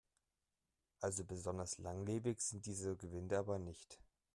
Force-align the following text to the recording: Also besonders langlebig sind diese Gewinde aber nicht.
Also 0.99 1.23
besonders 1.23 1.77
langlebig 1.77 2.41
sind 2.41 2.65
diese 2.65 2.97
Gewinde 2.97 3.37
aber 3.37 3.59
nicht. 3.59 3.99